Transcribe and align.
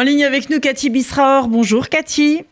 En 0.00 0.02
ligne 0.02 0.24
avec 0.24 0.48
nous, 0.48 0.60
Cathy 0.60 0.88
Bisraor. 0.88 1.48
Bonjour 1.48 1.90
Cathy. 1.90 2.42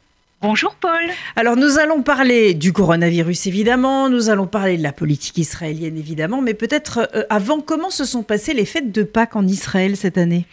Bonjour 0.42 0.74
Paul. 0.74 1.00
Alors 1.34 1.56
nous 1.56 1.78
allons 1.78 2.02
parler 2.02 2.52
du 2.52 2.74
coronavirus 2.74 3.46
évidemment, 3.46 4.10
nous 4.10 4.28
allons 4.28 4.46
parler 4.46 4.76
de 4.76 4.82
la 4.82 4.92
politique 4.92 5.38
israélienne 5.38 5.96
évidemment, 5.96 6.42
mais 6.42 6.52
peut-être 6.52 7.08
euh, 7.14 7.22
avant, 7.30 7.60
comment 7.60 7.88
se 7.88 8.04
sont 8.04 8.22
passées 8.22 8.52
les 8.52 8.66
fêtes 8.66 8.92
de 8.92 9.02
Pâques 9.02 9.34
en 9.34 9.46
Israël 9.46 9.96
cette 9.96 10.18
année? 10.18 10.44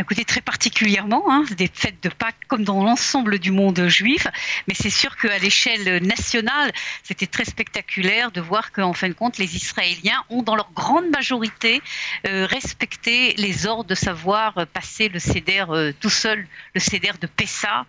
Écoutez, 0.00 0.24
très 0.24 0.40
particulièrement, 0.40 1.24
hein, 1.30 1.44
des 1.56 1.70
fêtes 1.72 2.02
de 2.02 2.08
Pâques 2.08 2.36
comme 2.46 2.64
dans 2.64 2.82
l'ensemble 2.82 3.38
du 3.38 3.50
monde 3.50 3.88
juif, 3.88 4.26
mais 4.66 4.74
c'est 4.74 4.90
sûr 4.90 5.16
qu'à 5.16 5.38
l'échelle 5.38 6.02
nationale, 6.04 6.72
c'était 7.02 7.26
très 7.26 7.44
spectaculaire 7.44 8.30
de 8.30 8.40
voir 8.40 8.72
qu'en 8.72 8.92
fin 8.92 9.08
de 9.08 9.14
compte, 9.14 9.38
les 9.38 9.56
Israéliens 9.56 10.22
ont 10.30 10.42
dans 10.42 10.54
leur 10.54 10.70
grande 10.72 11.08
majorité 11.10 11.82
euh, 12.26 12.46
respecté 12.46 13.34
les 13.38 13.66
ordres 13.66 13.88
de 13.88 13.94
savoir 13.94 14.66
passer 14.72 15.08
le 15.08 15.18
CEDER 15.18 15.64
euh, 15.70 15.92
tout 15.98 16.10
seul, 16.10 16.46
le 16.74 16.80
CEDER 16.80 17.12
de 17.20 17.26
Pessa. 17.26 17.86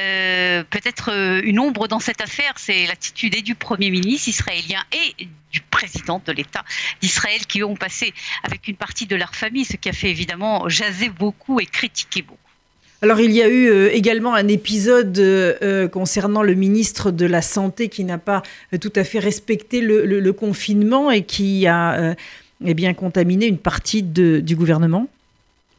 Euh, 0.00 0.64
peut-être 0.64 1.12
une 1.44 1.58
ombre 1.58 1.88
dans 1.88 2.00
cette 2.00 2.20
affaire, 2.20 2.52
c'est 2.56 2.86
l'attitude 2.86 3.34
et 3.34 3.42
du 3.42 3.54
Premier 3.54 3.90
ministre 3.90 4.28
israélien 4.28 4.82
et 4.92 5.28
du 5.52 5.60
président 5.62 6.20
de 6.24 6.32
l'État 6.32 6.64
d'Israël 7.00 7.46
qui 7.46 7.62
ont 7.62 7.76
passé 7.76 8.12
avec 8.42 8.68
une 8.68 8.76
partie 8.76 9.06
de 9.06 9.16
leur 9.16 9.34
famille, 9.34 9.64
ce 9.64 9.76
qui 9.76 9.88
a 9.88 9.92
fait 9.92 10.10
évidemment 10.10 10.68
jaser 10.68 11.08
beaucoup 11.08 11.47
et 11.58 11.66
critiquer 11.66 12.22
beaucoup. 12.22 12.38
Alors 13.00 13.20
il 13.20 13.30
y 13.30 13.42
a 13.42 13.48
eu 13.48 13.68
euh, 13.68 13.90
également 13.92 14.34
un 14.34 14.48
épisode 14.48 15.16
euh, 15.18 15.86
concernant 15.86 16.42
le 16.42 16.54
ministre 16.54 17.12
de 17.12 17.26
la 17.26 17.42
Santé 17.42 17.88
qui 17.88 18.02
n'a 18.02 18.18
pas 18.18 18.42
euh, 18.74 18.78
tout 18.78 18.92
à 18.96 19.04
fait 19.04 19.20
respecté 19.20 19.80
le, 19.80 20.32
confinement 20.32 21.10
et 21.10 21.22
qui 21.22 21.66
a 21.66 22.14
eh 22.64 22.74
bien 22.74 22.92
contaminé 22.92 23.46
une 23.46 23.58
partie 23.58 24.02
du 24.02 24.56
gouvernement. 24.56 25.08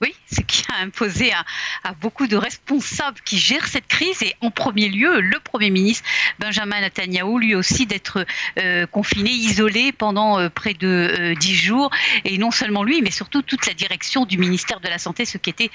Oui, 0.02 0.16
ce 0.32 0.42
qui 0.42 0.64
a 0.70 0.82
imposé 0.82 1.32
à, 1.34 1.94
beaucoup 2.02 2.28
de 2.28 2.38
responsables 2.38 3.20
qui 3.26 3.38
gèrent 3.38 3.68
cette 3.68 3.88
crise 3.88 4.22
et 4.22 4.36
en 4.42 4.52
premier 4.52 4.90
lieu 4.90 5.20
le 5.20 5.40
Premier 5.40 5.70
ministre 5.70 6.08
Benjamin 6.38 6.80
Netanyahu, 6.82 7.40
lui 7.40 7.56
aussi 7.56 7.86
d'être 7.86 8.26
euh, 8.60 8.86
confiné, 8.86 9.30
isolé 9.30 9.92
pendant 9.92 10.40
euh, 10.40 10.50
près 10.50 10.74
de 10.74 10.88
euh, 10.88 11.36
dix 11.36 11.56
jours. 11.56 11.90
Et 12.24 12.38
non 12.38 12.52
seulement 12.52 12.84
lui, 12.84 13.02
mais 13.02 13.12
surtout 13.12 13.42
toute 13.42 13.66
la 13.66 13.74
direction 13.74 14.26
du 14.26 14.38
ministère 14.38 14.80
de 14.80 14.88
la 14.88 14.98
Santé, 14.98 15.26
ce 15.26 15.38
qui 15.38 15.50
était 15.50 15.72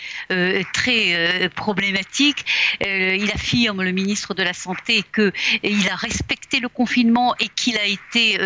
très 0.73 1.51
problématique. 1.55 2.45
il 2.81 3.31
affirme, 3.33 3.83
le 3.83 3.93
ministre 3.93 4.35
de 4.35 4.43
la 4.43 4.53
Santé, 4.53 5.05
qu'il 5.15 5.89
a 5.91 5.97
respecté 5.97 6.61
le 6.61 6.69
confinement 6.69 7.35
et 7.41 7.49
qu'il 7.49 7.77
a, 7.77 7.85
été, 7.85 8.39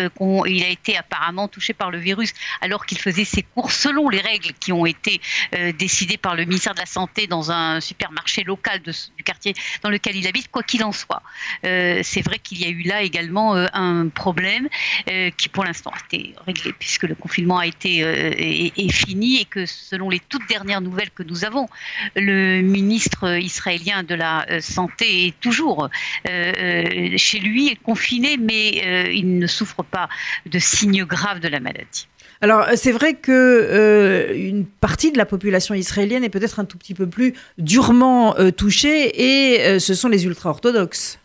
il 0.47 0.63
a 0.63 0.69
été 0.69 0.97
apparemment 0.97 1.47
touché 1.47 1.73
par 1.73 1.91
le 1.91 1.97
virus 1.97 2.33
alors 2.61 2.85
qu'il 2.85 2.99
faisait 2.99 3.25
ses 3.25 3.43
courses 3.43 3.77
selon 3.77 4.09
les 4.09 4.21
règles 4.21 4.53
qui 4.59 4.71
ont 4.71 4.85
été 4.85 5.21
décidé 5.73 6.17
par 6.17 6.35
le 6.35 6.45
ministère 6.45 6.73
de 6.73 6.79
la 6.79 6.85
Santé 6.85 7.27
dans 7.27 7.51
un 7.51 7.79
supermarché 7.81 8.43
local 8.43 8.81
du 8.81 9.23
quartier 9.23 9.53
dans 9.83 9.89
lequel 9.89 10.15
il 10.15 10.27
habite, 10.27 10.49
quoi 10.49 10.63
qu'il 10.63 10.83
en 10.83 10.91
soit. 10.91 11.21
Euh, 11.65 12.01
c'est 12.03 12.21
vrai 12.21 12.39
qu'il 12.39 12.59
y 12.59 12.65
a 12.65 12.69
eu 12.69 12.83
là 12.83 13.01
également 13.01 13.55
euh, 13.55 13.65
un 13.73 14.07
problème 14.09 14.67
euh, 15.09 15.29
qui 15.37 15.49
pour 15.49 15.63
l'instant 15.63 15.91
a 15.91 15.99
été 16.05 16.35
réglé 16.45 16.73
puisque 16.73 17.03
le 17.03 17.15
confinement 17.15 17.57
a 17.57 17.67
été 17.67 17.99
est, 17.99 18.91
fini 18.91 19.39
et 19.39 19.45
que 19.45 19.65
selon 19.65 20.09
les 20.09 20.19
toutes 20.19 20.47
dernières 20.47 20.81
nouvelles 20.81 21.11
que 21.11 21.23
nous 21.23 21.45
avons, 21.45 21.67
le 22.15 22.61
ministre 22.61 23.39
israélien 23.39 24.03
de 24.03 24.15
la 24.15 24.45
Santé 24.61 25.27
est 25.27 25.39
toujours 25.39 25.89
chez 26.25 27.39
lui, 27.39 27.75
confiné, 27.83 28.37
mais 28.37 29.13
il 29.13 29.37
ne 29.37 29.47
souffre 29.47 29.83
pas 29.83 30.09
de 30.45 30.59
signes 30.59 31.03
graves 31.03 31.39
de 31.39 31.47
la 31.47 31.59
maladie. 31.59 32.07
Alors 32.41 32.61
euh, 32.61 32.73
c'est 32.75 32.91
vrai 32.91 33.15
que 33.15 33.31
euh, 33.31 34.33
une 34.35 34.65
partie 34.65 35.11
de 35.11 35.17
la 35.17 35.25
population 35.25 35.75
israélienne 35.75 36.23
est 36.23 36.29
peut-être 36.29 36.59
un 36.59 36.65
tout 36.65 36.77
petit 36.77 36.93
peu 36.93 37.07
plus 37.07 37.33
durement 37.57 38.37
euh, 38.37 38.51
touchée 38.51 39.11
et 39.21 39.79
ce 39.79 39.93
sont 39.93 40.07
les 40.07 40.25
ultra-orthodoxes. 40.25 41.18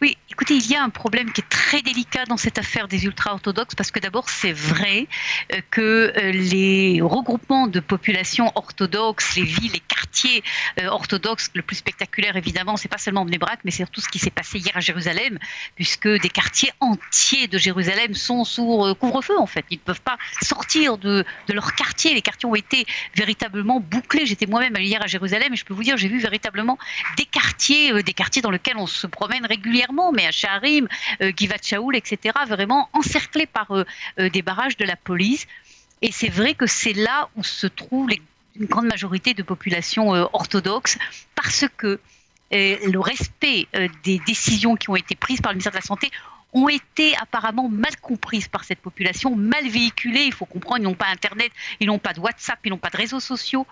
Oui, 0.00 0.16
écoutez, 0.30 0.54
il 0.54 0.70
y 0.70 0.76
a 0.76 0.82
un 0.82 0.90
problème 0.90 1.32
qui 1.32 1.40
est 1.40 1.48
très 1.48 1.82
délicat 1.82 2.24
dans 2.26 2.36
cette 2.36 2.58
affaire 2.58 2.88
des 2.88 3.04
ultra-orthodoxes 3.04 3.74
parce 3.74 3.90
que 3.90 3.98
d'abord, 3.98 4.28
c'est 4.30 4.52
vrai 4.52 5.06
euh, 5.52 5.60
que 5.70 6.12
euh, 6.16 6.32
les 6.32 7.00
regroupements 7.02 7.66
de 7.66 7.80
populations 7.80 8.52
orthodoxes, 8.54 9.36
les 9.36 9.42
villes, 9.42 9.72
les 9.72 9.80
quartiers 9.80 10.42
euh, 10.80 10.86
orthodoxes, 10.88 11.50
le 11.54 11.62
plus 11.62 11.76
spectaculaire 11.76 12.36
évidemment, 12.36 12.76
c'est 12.76 12.88
pas 12.88 12.98
seulement 12.98 13.24
Bnebrak, 13.24 13.60
mais 13.64 13.70
c'est 13.70 13.78
surtout 13.78 14.00
ce 14.00 14.08
qui 14.08 14.18
s'est 14.18 14.30
passé 14.30 14.58
hier 14.58 14.76
à 14.76 14.80
Jérusalem, 14.80 15.38
puisque 15.74 16.08
des 16.08 16.28
quartiers 16.28 16.70
entiers 16.80 17.48
de 17.48 17.58
Jérusalem 17.58 18.14
sont 18.14 18.44
sous 18.44 18.94
couvre-feu 19.00 19.38
en 19.38 19.46
fait. 19.46 19.64
Ils 19.70 19.78
ne 19.78 19.82
peuvent 19.82 20.00
pas 20.00 20.18
sortir 20.42 20.98
de, 20.98 21.24
de 21.48 21.52
leur 21.52 21.74
quartier. 21.74 22.14
Les 22.14 22.22
quartiers 22.22 22.48
ont 22.48 22.54
été 22.54 22.86
véritablement 23.16 23.80
bouclés. 23.80 24.26
J'étais 24.26 24.46
moi-même 24.46 24.76
hier 24.76 25.02
à 25.02 25.06
Jérusalem 25.06 25.52
et 25.52 25.56
je 25.56 25.64
peux 25.64 25.74
vous 25.74 25.82
dire, 25.82 25.96
j'ai 25.96 26.08
vu 26.08 26.18
véritablement 26.18 26.78
des 27.16 27.24
quartiers, 27.24 28.02
des 28.02 28.12
quartiers 28.12 28.42
dans 28.42 28.50
lesquels 28.50 28.76
on 28.76 28.86
se 28.86 29.06
promène 29.06 29.46
régulièrement, 29.48 30.12
mais 30.12 30.26
à 30.26 30.30
Sharim, 30.30 30.88
euh, 31.22 31.32
Givat 31.36 31.56
Shaoul, 31.62 31.96
etc., 31.96 32.34
vraiment 32.46 32.88
encerclés 32.92 33.46
par 33.46 33.70
euh, 33.72 33.84
euh, 34.18 34.28
des 34.30 34.42
barrages 34.42 34.76
de 34.76 34.84
la 34.84 34.96
police. 34.96 35.46
Et 36.02 36.12
c'est 36.12 36.28
vrai 36.28 36.54
que 36.54 36.66
c'est 36.66 36.92
là 36.92 37.28
où 37.36 37.42
se 37.42 37.66
trouve 37.66 38.10
une 38.54 38.66
grande 38.66 38.86
majorité 38.86 39.34
de 39.34 39.42
populations 39.42 40.10
orthodoxes, 40.32 40.96
parce 41.34 41.64
que 41.76 41.98
le 42.52 42.98
respect 42.98 43.66
des 44.04 44.20
décisions 44.24 44.76
qui 44.76 44.90
ont 44.90 44.96
été 44.96 45.16
prises 45.16 45.40
par 45.40 45.52
le 45.52 45.56
ministère 45.56 45.72
de 45.72 45.78
la 45.78 45.82
Santé 45.82 46.10
ont 46.52 46.68
été 46.68 47.14
apparemment 47.16 47.68
mal 47.68 47.94
comprises 48.00 48.48
par 48.48 48.64
cette 48.64 48.80
population, 48.80 49.36
mal 49.36 49.68
véhiculées. 49.68 50.24
Il 50.24 50.32
faut 50.32 50.46
comprendre, 50.46 50.80
ils 50.80 50.84
n'ont 50.84 50.94
pas 50.94 51.08
Internet, 51.08 51.52
ils 51.80 51.86
n'ont 51.86 51.98
pas 51.98 52.12
de 52.12 52.20
WhatsApp, 52.20 52.58
ils 52.64 52.70
n'ont 52.70 52.78
pas 52.78 52.90
de 52.90 52.96
réseaux 52.96 53.20
sociaux. 53.20 53.66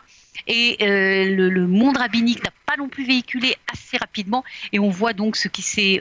Et 0.46 0.76
euh, 0.82 1.34
le, 1.34 1.66
monde 1.66 1.96
rabbinique 1.96 2.44
n'a 2.44 2.50
pas 2.66 2.76
non 2.76 2.88
plus 2.88 3.06
véhiculé 3.06 3.56
assez 3.72 3.96
rapidement. 3.96 4.44
Et 4.72 4.78
on 4.78 4.90
voit 4.90 5.14
donc 5.14 5.36
ce 5.36 5.48
qui 5.48 5.62
s'est, 5.62 6.00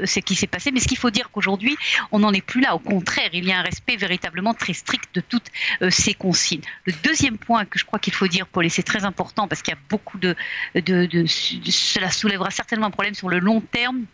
passé. 0.51 0.71
Mais 0.71 0.81
ce 0.81 0.87
qu'il 0.89 0.97
faut 0.97 1.09
dire 1.09 1.31
qu'aujourd'hui, 1.31 1.77
on 2.11 2.19
n'en 2.19 2.33
est 2.33 2.41
plus 2.41 2.59
là. 2.59 2.75
Au 2.75 2.79
contraire, 2.79 3.29
il 3.31 3.45
y 3.45 3.51
a 3.53 3.59
un 3.59 3.63
respect 3.63 3.95
véritablement 3.95 4.53
très 4.53 4.73
strict 4.73 5.15
de 5.15 5.21
toutes 5.21 5.49
euh, 5.81 5.89
ces 5.89 6.13
consignes. 6.13 6.63
Le 6.83 6.93
deuxième 7.03 7.37
point 7.37 7.63
que 7.63 7.79
je 7.79 7.85
crois 7.85 7.99
qu'il 7.99 8.13
faut 8.13 8.27
dire, 8.27 8.47
Paul, 8.47 8.65
et 8.65 8.69
c'est 8.69 8.83
très 8.83 9.05
important 9.05 9.47
parce 9.47 9.61
qu'il 9.61 9.73
y 9.73 9.77
a 9.77 9.79
beaucoup 9.89 10.17
de 10.17 10.35
cela 10.75 12.11
soulèvera 12.11 12.51
certainement 12.51 12.87
un 12.87 12.91
problème 12.91 13.13
sur 13.13 13.29
le 13.29 13.39
long 13.39 13.61
terme 13.61 14.05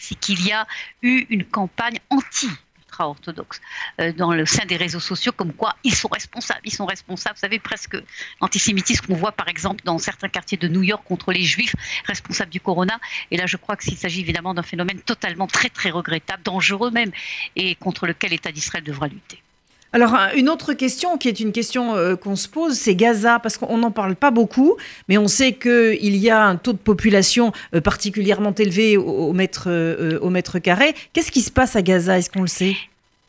c'est 0.00 0.18
qu'il 0.18 0.44
y 0.46 0.52
a 0.52 0.66
eu 1.02 1.26
une 1.30 1.44
campagne 1.44 1.98
anti 2.10 2.48
ultra-orthodoxe 2.90 3.60
euh, 4.00 4.12
dans 4.12 4.32
le 4.32 4.44
sein 4.46 4.64
des 4.66 4.76
réseaux 4.76 5.00
sociaux, 5.00 5.32
comme 5.32 5.52
quoi 5.52 5.76
ils 5.84 5.94
sont 5.94 6.08
responsables, 6.08 6.60
ils 6.64 6.72
sont 6.72 6.86
responsables. 6.86 7.36
Vous 7.36 7.40
savez, 7.40 7.58
presque 7.58 7.96
l'antisémitisme 8.40 9.06
qu'on 9.06 9.14
voit 9.14 9.32
par 9.32 9.48
exemple 9.48 9.84
dans 9.84 9.98
certains 9.98 10.28
quartiers 10.28 10.58
de 10.58 10.68
New 10.68 10.82
York 10.82 11.04
contre 11.06 11.32
les 11.32 11.44
juifs 11.44 11.74
responsables 12.06 12.50
du 12.50 12.60
corona. 12.60 12.98
Et 13.30 13.36
là, 13.36 13.46
je 13.46 13.56
crois 13.56 13.76
qu'il 13.76 13.96
s'agit 13.96 14.20
évidemment 14.20 14.54
d'un 14.54 14.62
phénomène 14.62 15.00
totalement 15.00 15.46
très 15.46 15.68
très 15.68 15.90
regrettable, 15.90 16.42
dangereux 16.42 16.90
même, 16.90 17.12
et 17.56 17.74
contre 17.76 18.06
lequel 18.06 18.30
l'État 18.30 18.52
d'Israël 18.52 18.84
devra 18.84 19.06
lutter. 19.06 19.40
Alors, 19.92 20.16
une 20.36 20.48
autre 20.48 20.72
question 20.72 21.18
qui 21.18 21.28
est 21.28 21.40
une 21.40 21.50
question 21.50 21.96
euh, 21.96 22.14
qu'on 22.14 22.36
se 22.36 22.48
pose, 22.48 22.74
c'est 22.74 22.94
Gaza, 22.94 23.40
parce 23.40 23.58
qu'on 23.58 23.78
n'en 23.78 23.90
parle 23.90 24.14
pas 24.14 24.30
beaucoup, 24.30 24.76
mais 25.08 25.18
on 25.18 25.26
sait 25.26 25.54
qu'il 25.54 26.16
y 26.16 26.30
a 26.30 26.44
un 26.44 26.56
taux 26.56 26.72
de 26.72 26.78
population 26.78 27.52
euh, 27.74 27.80
particulièrement 27.80 28.54
élevé 28.54 28.96
au, 28.96 29.32
mètre, 29.32 29.64
euh, 29.66 30.20
au 30.20 30.30
mètre 30.30 30.60
carré. 30.60 30.94
Qu'est-ce 31.12 31.32
qui 31.32 31.42
se 31.42 31.50
passe 31.50 31.74
à 31.74 31.82
Gaza 31.82 32.18
Est-ce 32.18 32.30
qu'on 32.30 32.42
le 32.42 32.46
sait? 32.46 32.76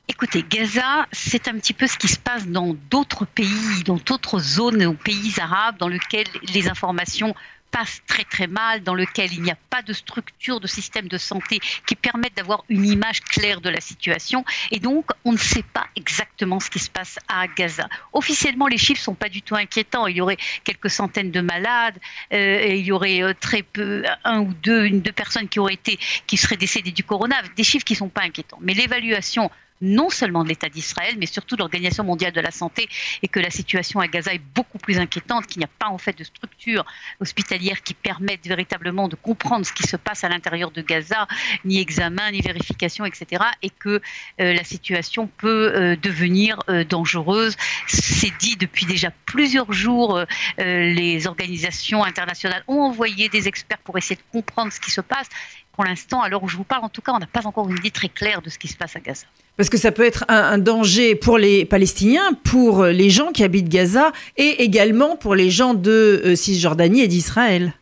Écoutez, 0.08 0.46
Gaza, 0.48 1.08
c'est 1.12 1.48
un 1.48 1.54
petit 1.54 1.74
peu 1.74 1.88
ce 1.88 1.98
qui 1.98 2.10
se 2.10 2.20
passe 2.20 2.46
dans 2.48 2.76
d'autres 2.92 3.26
pays, 3.26 3.84
dans 3.86 3.98
d'autres 4.06 4.40
zones 4.40 4.86
ou 4.86 4.94
pays 4.94 5.34
arabes 5.40 5.78
dans 5.80 5.88
lesquels 5.88 6.28
les 6.54 6.68
informations 6.68 7.34
passe 7.72 8.02
très 8.06 8.24
très 8.24 8.48
mal, 8.48 8.84
dans 8.84 8.94
lequel 8.94 9.32
il 9.34 9.42
n'y 9.42 9.52
a 9.52 9.58
pas 9.70 9.82
de 9.82 9.94
structure 9.94 10.60
de 10.60 10.68
système 10.68 11.08
de 11.08 11.18
santé 11.18 11.60
qui 11.86 11.96
permettent 11.96 12.36
d'avoir 12.36 12.64
une 12.70 12.86
image 12.86 13.22
claire 13.22 13.62
de 13.62 13.70
la 13.70 13.82
situation. 13.82 14.44
Et 14.72 14.80
donc, 14.80 15.06
on 15.26 15.32
ne 15.32 15.38
sait 15.38 15.64
pas 15.64 15.88
exactement 15.96 16.60
ce 16.60 16.70
qui 16.70 16.80
se 16.80 16.90
passe 16.90 17.18
à 17.28 17.48
Gaza. 17.48 17.88
Officiellement, 18.14 18.68
les 18.68 18.78
chiffres 18.78 19.02
sont 19.02 19.16
pas 19.16 19.30
du 19.30 19.42
tout 19.42 19.56
inquiétants. 19.56 20.08
Il 20.08 20.18
y 20.18 20.22
aurait 20.22 20.38
quelques 20.64 20.90
centaines 20.90 21.32
de 21.32 21.42
malades, 21.42 21.98
euh, 22.34 22.66
il 22.68 22.86
y 22.86 22.92
aurait 22.92 23.24
euh, 23.24 23.34
très 23.40 23.64
peu, 23.64 24.04
un 24.24 24.42
ou 24.42 24.54
deux, 24.54 24.86
une 24.86 25.02
deux 25.02 25.12
personnes 25.12 25.48
qui 25.48 25.60
auraient 25.60 25.74
été, 25.74 25.98
qui 26.28 26.38
seraient 26.38 26.58
décédées 26.58 26.92
du 26.92 27.04
corona. 27.04 27.36
Des 27.56 27.64
chiffres 27.64 27.86
qui 27.86 27.96
sont 27.96 28.10
pas 28.10 28.22
inquiétants. 28.24 28.60
Mais 28.62 28.74
l'évaluation 28.74 29.50
non 29.82 30.10
seulement 30.10 30.44
de 30.44 30.50
l'État 30.50 30.70
d'Israël, 30.70 31.16
mais 31.18 31.26
surtout 31.26 31.56
de 31.56 31.62
l'Organisation 31.62 32.04
mondiale 32.04 32.32
de 32.32 32.42
la 32.42 32.52
santé, 32.52 32.88
et 33.22 33.28
que 33.28 33.40
la 33.40 33.50
situation 33.50 34.00
à 34.00 34.08
Gaza 34.08 34.34
est 34.34 34.42
beaucoup 34.56 34.78
plus 34.78 35.00
inquiétante, 35.00 35.48
qu'il 35.48 35.60
n'y 35.60 35.66
a 35.66 35.70
pas 35.80 35.88
en 35.88 35.98
fait 35.98 36.18
de 36.18 36.24
structures 36.24 36.86
hospitalières 37.20 37.82
qui 37.84 37.94
permettent 37.94 38.48
véritablement 38.48 39.08
de 39.08 39.16
comprendre 39.16 39.66
ce 39.66 39.74
qui 39.74 39.84
se 39.84 39.98
passe 39.98 40.24
à 40.24 40.30
l'intérieur 40.30 40.72
de 40.72 40.82
Gaza, 40.82 41.28
ni 41.66 41.80
examen, 41.80 42.32
ni 42.32 42.42
vérification, 42.42 43.06
etc., 43.06 43.44
et 43.62 43.70
que 43.70 44.02
euh, 44.40 44.54
la 44.54 44.64
situation 44.64 45.28
peut 45.28 45.74
euh, 45.74 45.96
devenir 45.96 46.60
euh, 46.70 46.84
dangereuse. 46.84 47.56
C'est 47.88 48.32
dit 48.40 48.56
depuis 48.58 48.86
déjà 48.86 49.12
plusieurs 49.26 49.72
jours. 49.72 50.20
les 50.58 51.28
organisations 51.28 52.04
internationales 52.04 52.64
ont 52.68 52.82
envoyé 52.82 53.30
des 53.30 53.48
experts 53.48 53.80
pour 53.80 53.98
essayer 53.98 54.16
de 54.16 54.32
comprendre 54.32 54.72
ce 54.72 54.80
qui 54.80 54.92
se 54.92 55.02
passe 55.02 55.28
pour 55.74 55.86
l'instant, 55.86 56.22
à 56.22 56.30
l'heure 56.30 56.44
où 56.44 56.48
je 56.48 56.58
vous 56.58 56.64
parle, 56.64 56.84
en 56.84 56.90
tout 56.90 57.02
cas, 57.02 57.14
on 57.14 57.20
n'a 57.20 57.28
pas 57.28 57.46
encore 57.46 57.70
une 57.70 57.78
idée 57.78 57.92
très 57.92 58.10
claire 58.10 58.42
de 58.42 58.50
ce 58.50 58.60
qui 58.60 58.68
se 58.68 58.76
passe 58.76 58.96
à 58.96 59.00
Gaza. 59.00 59.26
Parce 59.58 59.70
que 59.70 59.78
ça 59.78 59.92
peut 59.92 60.06
être 60.06 60.26
un, 60.28 60.58
danger 60.58 61.16
pour 61.16 61.38
les 61.38 61.66
Palestiniens, 61.66 62.34
pour 62.44 62.86
les 62.86 63.10
gens 63.10 63.32
qui 63.32 63.44
habitent 63.44 63.70
Gaza 63.70 64.12
et 64.38 64.64
également 64.64 65.16
pour 65.16 65.36
les 65.36 65.50
gens 65.50 65.74
de 65.74 66.22
euh, 66.26 66.36
Cisjordanie 66.36 67.02
et 67.02 67.08
d'Israël. 67.08 67.74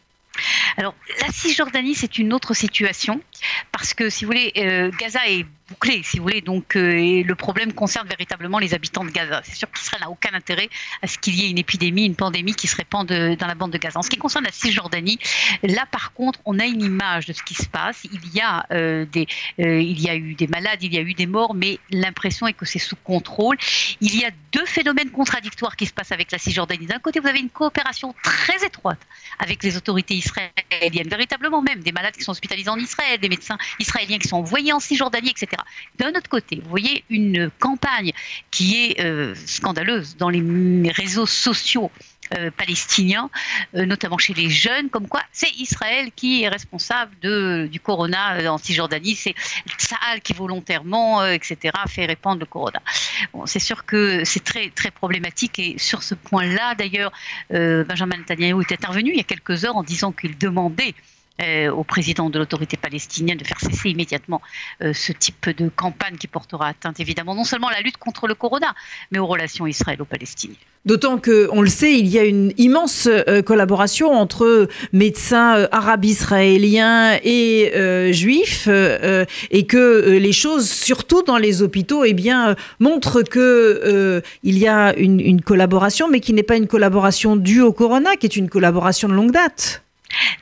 alors, 0.77 0.95
la 1.21 1.31
Cisjordanie, 1.31 1.95
c'est 1.95 2.18
une 2.18 2.33
autre 2.33 2.53
situation 2.53 3.21
parce 3.71 3.94
que, 3.94 4.09
si 4.09 4.25
vous 4.25 4.31
voulez, 4.31 4.51
euh, 4.57 4.91
Gaza 5.00 5.19
est 5.27 5.45
bouclé, 5.69 6.01
si 6.04 6.18
vous 6.18 6.24
voulez, 6.24 6.42
donc 6.42 6.75
euh, 6.75 7.24
le 7.24 7.36
problème 7.36 7.74
concerne 7.74 8.07
véritablement 8.07 8.60
les 8.60 8.74
habitants 8.74 9.04
de 9.04 9.12
Gaza. 9.12 9.42
C'est 9.44 9.56
sûr 9.56 9.69
qu'Israël 9.71 10.04
n'a 10.04 10.10
aucun 10.10 10.33
intérêt 10.33 10.69
à 11.01 11.07
ce 11.07 11.18
qu'il 11.18 11.36
y 11.36 11.45
ait 11.45 11.50
une 11.50 11.57
épidémie, 11.57 12.06
une 12.06 12.16
pandémie 12.16 12.54
qui 12.54 12.68
se 12.68 12.75
répande 12.75 13.07
dans 13.07 13.48
la 13.48 13.56
bande 13.56 13.71
de 13.71 13.77
Gaza. 13.77 14.00
En 14.00 14.01
ce 14.01 14.10
qui 14.10 14.18
concerne 14.18 14.45
la 14.45 14.51
Cisjordanie, 14.51 15.19
là, 15.63 15.86
par 15.92 16.13
contre, 16.13 16.39
on 16.45 16.60
a 16.60 16.66
une 16.66 16.81
image 16.81 17.25
de 17.27 17.33
ce 17.33 17.44
qui 17.44 17.56
se 17.56 17.68
passe. 17.68 18.04
Il 18.12 18.33
y 18.33 18.42
a, 18.42 18.66
euh, 18.71 19.06
des, 19.06 19.27
il 19.57 20.00
y 20.00 20.10
a 20.10 20.16
eu 20.16 20.33
des 20.33 20.48
malades, 20.48 20.81
il 20.81 20.94
y 20.94 20.98
a 20.98 21.01
eu 21.01 21.13
des 21.13 21.27
morts, 21.27 21.54
mais 21.54 21.80
l'impression 21.92 22.48
est 22.48 22.54
que 22.54 22.65
c'est 22.65 22.80
sous 22.80 22.95
contrôle. 22.95 23.57
Il 24.01 24.15
y 24.15 24.25
a 24.25 24.31
deux 24.51 24.65
phénomènes 24.65 25.12
contradictoires 25.12 25.75
qui 25.75 25.86
se 25.86 25.94
passent 25.94 26.12
avec 26.12 26.31
la 26.31 26.38
Cisjordanie. 26.38 26.86
D'un 26.86 27.00
côté, 27.00 27.19
vous 27.19 27.27
avez 27.27 27.39
une 27.39 27.50
coopération 27.50 28.13
très 28.24 28.65
étroite 28.65 29.00
avec 29.39 29.63
les 29.63 29.77
autorités 29.77 30.15
israéliennes, 30.15 31.10
véritablement 31.10 31.62
même, 31.62 31.81
des 31.81 31.92
malades 31.92 32.15
qui 32.15 32.24
sont 32.24 32.31
hospitalisés 32.31 32.69
en 32.69 32.77
Israël, 32.77 33.19
des 33.19 33.30
médecins 33.30 33.57
israéliens 33.80 34.18
qui 34.18 34.27
sont 34.27 34.38
envoyés 34.38 34.74
en 34.74 34.80
Cisjordanie, 34.80 35.30
etc. 35.30 35.59
D'un 35.98 36.10
autre 36.10 36.30
côté, 36.30 36.62
vous 36.64 36.70
voyez 36.70 37.04
une 37.10 37.50
campagne 37.60 38.12
qui 38.52 38.76
est 38.86 39.02
euh, 39.02 39.34
scandaleuse 39.46 40.18
dans 40.18 40.30
les 40.30 40.92
réseaux 40.92 41.26
sociaux 41.26 41.92
euh, 42.38 42.52
palestiniens, 42.52 43.30
euh, 43.76 43.86
notamment 43.86 44.20
chez 44.20 44.34
les 44.36 44.50
jeunes, 44.50 44.90
comme 44.90 45.08
quoi 45.08 45.22
c'est 45.32 45.52
Israël 45.58 46.12
qui 46.16 46.44
est 46.44 46.48
responsable 46.48 47.16
du 47.70 47.80
corona 47.80 48.52
en 48.52 48.58
Cisjordanie, 48.60 49.16
c'est 49.16 49.34
Tsahal 49.78 50.22
qui 50.22 50.34
volontairement, 50.34 51.26
etc., 51.26 51.74
fait 51.88 52.06
répandre 52.06 52.40
le 52.40 52.46
corona. 52.46 52.82
C'est 53.46 53.60
sûr 53.60 53.86
que 53.86 54.24
c'est 54.26 54.44
très, 54.44 54.70
très 54.70 54.92
problématique 54.92 55.58
et 55.58 55.78
sur 55.80 56.04
ce 56.04 56.14
point-là, 56.14 56.76
d'ailleurs, 56.76 57.12
Benjamin 57.50 58.18
Netanyahu 58.18 58.62
est 58.62 58.74
intervenu 58.74 59.12
il 59.12 59.18
y 59.18 59.22
a 59.22 59.24
quelques 59.24 59.66
heures 59.66 59.76
en 59.76 59.84
disant 59.84 60.12
qu'il 60.12 60.38
demandait 60.38 60.94
euh, 61.41 61.71
au 61.71 61.83
président 61.83 62.30
de 62.30 62.38
l'autorité 62.38 62.75
palestinienne 62.75 63.38
de 63.38 63.45
faire 63.45 63.59
cesser 63.59 63.89
immédiatement 63.89 64.41
euh, 64.81 64.94
ce 64.94 65.13
type 65.13 65.50
de 65.50 65.69
campagne 65.69 66.18
qui 66.18 66.27
portera 66.27 66.68
atteinte 66.68 67.00
évidemment 67.00 67.33
non 67.33 67.45
seulement 67.45 67.68
à 67.68 67.74
la 67.74 67.81
lutte 67.81 67.97
contre 67.97 68.27
le 68.27 68.36
corona, 68.36 68.74
mais 69.12 69.19
aux 69.19 69.25
relations 69.25 69.65
israélo-palestiniennes. 69.65 70.57
D'autant 70.86 71.18
que, 71.18 71.50
on 71.51 71.62
le 71.62 71.69
sait, 71.69 71.97
il 71.97 72.07
y 72.07 72.19
a 72.19 72.25
une 72.25 72.53
immense 72.57 73.07
euh, 73.07 73.41
collaboration 73.41 74.12
entre 74.12 74.68
médecins 74.91 75.68
arabes 75.71 76.06
israéliens 76.06 77.18
et 77.24 78.12
juifs, 78.13 78.68
et 78.68 79.65
que 79.65 80.18
les 80.18 80.31
choses, 80.33 80.69
surtout 80.69 81.21
dans 81.24 81.38
les 81.38 81.62
hôpitaux, 81.62 82.03
eh 82.03 82.13
bien, 82.13 82.56
montrent 82.80 83.21
que 83.21 84.21
il 84.44 84.57
y 84.57 84.68
a 84.68 84.94
une, 84.95 85.19
une 85.19 85.41
collaboration, 85.41 86.07
mais 86.09 86.19
qui 86.19 86.33
n'est 86.33 86.44
pas 86.44 86.56
une 86.56 86.68
collaboration 86.68 87.36
due 87.36 87.62
au 87.62 87.74
corona, 87.74 88.15
qui 88.15 88.25
est 88.25 88.36
une 88.36 88.50
collaboration 88.50 89.07
de 89.07 89.13
longue 89.13 89.31
date. 89.31 89.83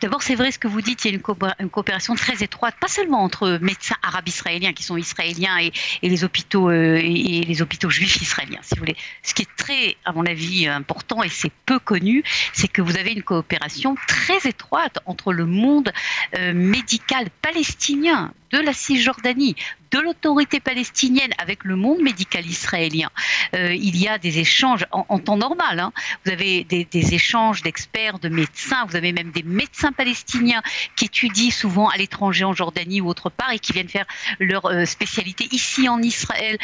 D'abord, 0.01 0.21
c'est 0.21 0.35
vrai 0.35 0.51
ce 0.51 0.59
que 0.59 0.67
vous 0.67 0.81
dites, 0.81 1.03
il 1.05 1.11
y 1.11 1.11
a 1.13 1.19
une, 1.59 1.69
coopération 1.69 2.15
très 2.15 2.43
étroite, 2.43 2.75
pas 2.79 2.87
seulement 2.87 3.23
entre 3.23 3.59
médecins 3.61 3.95
arabes 4.01 4.27
israéliens 4.27 4.73
qui 4.73 4.83
sont 4.83 4.97
israéliens 4.97 5.57
et, 5.59 5.71
les 6.01 6.23
hôpitaux 6.23 6.69
euh, 6.69 6.97
les 6.97 7.61
hôpitaux 7.61 7.89
juifs 7.89 8.21
israéliens. 8.21 8.59
Ce 8.63 9.33
qui 9.33 9.41
est 9.41 9.55
très, 9.57 9.97
à 10.05 10.13
mon 10.13 10.25
avis, 10.25 10.67
important 10.67 11.23
et 11.23 11.29
c'est 11.29 11.51
peu 11.65 11.79
connu, 11.79 12.23
c'est 12.53 12.67
que 12.67 12.81
vous 12.81 12.97
avez 12.97 13.11
une 13.11 13.23
coopération 13.23 13.95
très 14.07 14.47
étroite 14.49 14.99
entre 15.05 15.33
le 15.33 15.45
monde 15.45 15.91
euh, 16.37 16.53
médical 16.53 17.27
palestinien 17.41 18.33
de 18.51 18.59
la 18.59 18.73
Cisjordanie, 18.73 19.55
de 19.91 19.99
l'autorité 19.99 20.59
palestinienne 20.59 21.31
avec 21.37 21.63
le 21.63 21.75
monde 21.75 22.01
médical 22.01 22.45
israélien. 22.45 23.09
Euh, 23.55 23.73
il 23.73 23.97
y 23.97 24.07
a 24.07 24.17
des 24.17 24.39
échanges 24.39 24.85
en, 24.91 25.19
temps 25.19 25.37
normal. 25.37 25.79
Hein. 25.79 25.93
Vous 26.25 26.31
avez 26.31 26.63
des, 26.63 26.87
échanges 27.13 27.61
d'experts, 27.61 28.19
de 28.19 28.29
médecins. 28.29 28.85
Vous 28.87 28.95
avez 28.95 29.11
même 29.11 29.31
des 29.31 29.43
médecins 29.43 29.91
palestiniens 29.91 30.61
qui 30.95 31.05
étudient 31.05 31.51
souvent 31.51 31.87
à 31.89 31.97
l'étranger, 31.97 32.43
en 32.43 32.53
Jordanie 32.53 33.01
ou 33.01 33.07
autre 33.07 33.29
part, 33.29 33.51
et 33.51 33.59
qui 33.59 33.73
viennent 33.73 33.89
faire 33.89 34.05
leur 34.39 34.65
euh, 34.65 34.85
spécialité 34.85 35.47
ici 35.51 35.87
en 35.89 36.01
Israël 36.01 36.57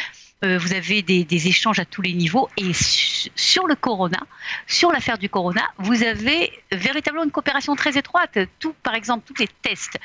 euh, 0.44 0.58
vous 0.58 0.74
avez 0.74 1.02
des, 1.02 1.48
échanges 1.48 1.78
à 1.78 1.84
tous 1.84 2.02
les 2.02 2.12
niveaux. 2.12 2.48
Et 2.56 2.72
sur 2.74 3.66
le 3.66 3.74
corona, 3.74 4.20
sur 4.66 4.92
l'affaire 4.92 5.16
du 5.16 5.28
corona, 5.28 5.62
vous 5.78 6.02
avez 6.02 6.52
véritablement 6.70 7.24
une 7.24 7.30
coopération 7.30 7.74
très 7.76 7.96
étroite. 7.96 8.38
Tout, 8.58 8.74
par 8.82 8.94
exemple, 8.94 9.24
tous 9.26 9.40
les 9.40 9.48
tests 9.62 9.98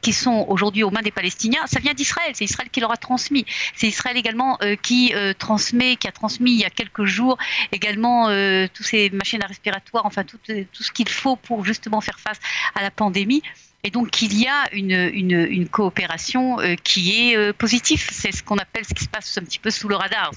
qui 0.00 0.12
sont 0.12 0.46
aujourd'hui 0.48 0.82
aux 0.82 0.90
mains 0.90 1.02
des 1.02 1.10
Palestiniens, 1.10 1.66
ça 1.66 1.80
vient 1.80 1.94
d'Israël. 1.94 2.32
C'est 2.34 2.44
Israël 2.44 2.70
qui 2.70 2.80
leur 2.80 2.92
a 2.92 2.96
transmis. 2.96 3.44
C'est 3.74 3.86
Israël 3.86 4.16
également 4.16 4.58
euh, 4.62 4.76
qui 4.76 5.12
euh, 5.14 5.34
transmet, 5.34 5.96
qui 5.96 6.08
a 6.08 6.12
transmis 6.12 6.52
il 6.52 6.60
y 6.60 6.64
a 6.64 6.70
quelques 6.70 7.04
jours 7.04 7.36
également 7.72 8.28
tous 8.68 8.82
ces 8.82 9.10
machines 9.10 9.42
à 9.42 9.46
respiratoire, 9.46 10.06
enfin 10.06 10.24
tout, 10.24 10.38
ce 10.46 10.92
qu'il 10.92 11.08
faut 11.08 11.36
pour 11.36 11.64
justement 11.64 12.00
faire 12.00 12.18
face 12.18 12.38
à 12.74 12.82
la 12.82 12.90
pandémie. 12.90 13.42
Et 13.82 13.90
donc 13.90 14.22
il 14.22 14.40
y 14.40 14.46
a 14.46 14.72
une 14.72 15.68
coopération 15.68 16.56
qui 16.82 17.30
est 17.30 17.52
positive. 17.52 18.08
C'est 18.10 18.32
ce 18.32 18.42
qu'on 18.42 18.56
appelle 18.56 18.84
ce 18.84 18.94
qui 18.94 19.04
se 19.04 19.08
passe 19.08 19.36
un 19.38 19.42
petit 19.42 19.58
peu 19.58 19.70
sous 19.70 19.88
le 19.88 19.96
radar. 19.96 20.30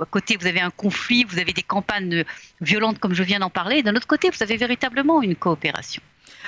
À 0.00 0.04
côté, 0.04 0.36
vous 0.38 0.46
avez 0.46 0.60
un 0.60 0.70
conflit, 0.70 1.24
vous 1.24 1.38
avez 1.38 1.52
des 1.52 1.62
campagnes 1.62 2.24
violentes 2.60 2.98
comme 2.98 3.14
je 3.14 3.22
viens 3.22 3.40
d'en 3.40 3.50
parler. 3.50 3.82
D'un 3.82 3.96
autre 3.96 4.06
côté, 4.06 4.30
vous 4.30 4.42
avez 4.42 4.56
véritablement 4.56 5.22
une 5.22 5.36
coopération. 5.36 6.02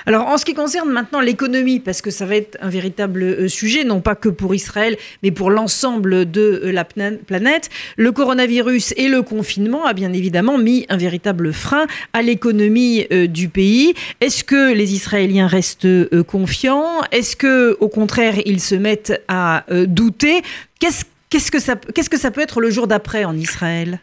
Alors, 0.05 0.27
en 0.27 0.37
ce 0.37 0.43
qui 0.43 0.53
concerne 0.53 0.89
maintenant 0.89 1.21
l'économie, 1.21 1.79
parce 1.79 2.01
que 2.01 2.11
ça 2.11 2.25
va 2.25 2.35
être 2.35 2.57
un 2.61 2.69
véritable 2.69 3.23
euh, 3.23 3.47
sujet, 3.47 3.83
non 3.83 4.01
pas 4.01 4.15
que 4.15 4.27
pour 4.27 4.53
Israël, 4.53 4.97
mais 5.21 5.31
pour 5.31 5.49
l'ensemble 5.49 6.29
de 6.29 6.61
euh, 6.63 6.71
la 6.71 6.83
planète, 6.83 7.69
le 7.95 8.11
coronavirus 8.11 8.93
et 8.97 9.07
le 9.07 9.21
confinement 9.21 9.85
a 9.85 9.93
bien 9.93 10.11
évidemment 10.11 10.57
mis 10.57 10.85
un 10.89 10.97
véritable 10.97 11.53
frein 11.53 11.87
à 12.11 12.21
l'économie 12.21 13.05
euh, 13.11 13.27
du 13.27 13.47
pays. 13.47 13.93
Est-ce 14.19 14.43
que 14.43 14.73
les 14.73 14.93
Israéliens 14.93 15.47
restent 15.47 15.87
confiants? 16.23 17.01
Est-ce 17.11 17.35
que, 17.35 17.77
au 17.79 17.87
contraire, 17.87 18.35
ils 18.45 18.59
se 18.59 18.75
mettent 18.75 19.21
à 19.27 19.65
douter? 19.87 20.41
Qu'est-ce 20.79 21.51
que 21.51 21.59
ça 22.17 22.31
peut 22.31 22.41
être 22.41 22.61
le 22.61 22.69
jour 22.69 22.87
d'après 22.87 23.23
en 23.25 23.35
Israël? 23.37 23.99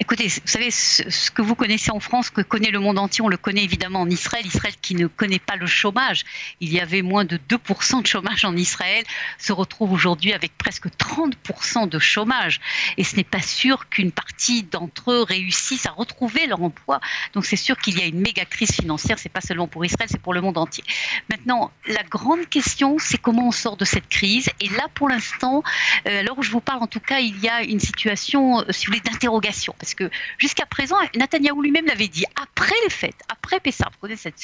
Écoutez, 0.00 0.28
vous 0.28 0.46
savez, 0.46 0.70
ce 0.70 1.28
que 1.32 1.42
vous 1.42 1.56
connaissez 1.56 1.90
en 1.90 1.98
France, 1.98 2.30
que 2.30 2.40
connaît 2.40 2.70
le 2.70 2.78
monde 2.78 3.00
entier, 3.00 3.20
on 3.24 3.28
le 3.28 3.36
connaît 3.36 3.64
évidemment 3.64 4.02
en 4.02 4.08
Israël. 4.08 4.46
Israël 4.46 4.74
qui 4.80 4.94
ne 4.94 5.08
connaît 5.08 5.40
pas 5.40 5.56
le 5.56 5.66
chômage. 5.66 6.24
Il 6.60 6.72
y 6.72 6.78
avait 6.78 7.02
moins 7.02 7.24
de 7.24 7.36
2% 7.36 8.02
de 8.02 8.06
chômage 8.06 8.44
en 8.44 8.56
Israël, 8.56 9.02
se 9.38 9.52
retrouve 9.52 9.90
aujourd'hui 9.90 10.32
avec 10.32 10.56
presque 10.56 10.86
30% 10.86 11.88
de 11.88 11.98
chômage. 11.98 12.60
Et 12.96 13.02
ce 13.02 13.16
n'est 13.16 13.24
pas 13.24 13.42
sûr 13.42 13.88
qu'une 13.88 14.12
partie 14.12 14.62
d'entre 14.62 15.10
eux 15.10 15.22
réussisse 15.24 15.84
à 15.86 15.90
retrouver 15.90 16.46
leur 16.46 16.62
emploi. 16.62 17.00
Donc 17.34 17.44
c'est 17.44 17.56
sûr 17.56 17.76
qu'il 17.76 17.98
y 17.98 18.02
a 18.02 18.06
une 18.06 18.20
méga 18.20 18.44
crise 18.44 18.70
financière. 18.70 19.18
C'est 19.18 19.28
pas 19.28 19.40
seulement 19.40 19.66
pour 19.66 19.84
Israël, 19.84 20.08
c'est 20.08 20.22
pour 20.22 20.32
le 20.32 20.40
monde 20.40 20.58
entier. 20.58 20.84
Maintenant, 21.28 21.72
la 21.88 22.04
grande 22.04 22.48
question, 22.48 22.98
c'est 23.00 23.18
comment 23.18 23.48
on 23.48 23.52
sort 23.52 23.76
de 23.76 23.84
cette 23.84 24.08
crise. 24.08 24.48
Et 24.60 24.68
là, 24.68 24.86
pour 24.94 25.08
l'instant, 25.08 25.64
euh, 26.06 26.20
alors 26.20 26.40
je 26.40 26.52
vous 26.52 26.60
parle, 26.60 26.84
en 26.84 26.86
tout 26.86 27.00
cas, 27.00 27.18
il 27.18 27.40
y 27.40 27.48
a 27.48 27.64
une 27.64 27.80
situation, 27.80 28.60
euh, 28.60 28.64
si 28.70 28.86
vous 28.86 28.92
voulez, 28.92 29.00
d'interrogation 29.00 29.74
parce 29.88 29.94
que 29.94 30.14
jusqu'à 30.36 30.66
présent, 30.66 30.96
Netanyahou 31.14 31.62
lui-même 31.62 31.86
l'avait 31.86 32.08
dit, 32.08 32.26
après 32.36 32.74
les 32.84 32.90
fêtes, 32.90 33.22
après 33.30 33.58
Pessah, 33.58 33.86
vous 33.90 33.98
connaissez 33.98 34.34